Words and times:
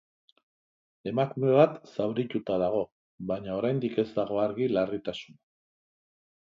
Emakume 1.11 1.51
bat 1.57 1.75
zaurituta 1.91 2.57
dago, 2.65 2.81
baina 3.35 3.53
oraindik 3.61 4.03
ez 4.07 4.09
dago 4.19 4.43
argi 4.49 4.73
larritasuna. 4.77 5.41